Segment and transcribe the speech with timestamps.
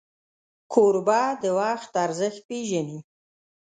[0.73, 2.99] کوربه د وخت ارزښت پیژني.